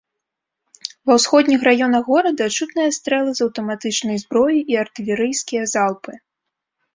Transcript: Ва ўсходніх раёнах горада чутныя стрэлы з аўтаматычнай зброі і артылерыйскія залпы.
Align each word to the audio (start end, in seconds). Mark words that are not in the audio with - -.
Ва 1.09 1.13
ўсходніх 1.17 1.59
раёнах 1.69 2.03
горада 2.13 2.47
чутныя 2.57 2.95
стрэлы 2.97 3.31
з 3.41 3.43
аўтаматычнай 3.47 4.17
зброі 4.23 4.59
і 4.75 4.81
артылерыйскія 4.87 5.63
залпы. 5.77 6.11